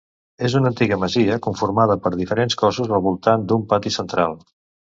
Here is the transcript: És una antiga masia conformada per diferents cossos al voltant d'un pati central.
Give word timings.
És 0.47 0.53
una 0.59 0.69
antiga 0.73 0.97
masia 1.03 1.37
conformada 1.47 1.97
per 2.07 2.13
diferents 2.23 2.59
cossos 2.65 2.97
al 2.99 3.07
voltant 3.11 3.49
d'un 3.53 3.69
pati 3.75 3.97
central. 4.01 4.39